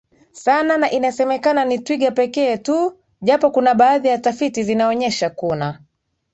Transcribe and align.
sana 0.31 0.77
na 0.77 0.91
inasemekana 0.91 1.65
ni 1.65 1.79
twiga 1.79 2.11
pekee 2.11 2.57
tu 2.57 2.97
japo 3.21 3.51
kuna 3.51 3.75
baadhi 3.75 4.07
ya 4.07 4.17
tafiti 4.17 4.63
zinaonyesha 4.63 5.29
kuna 5.29 5.79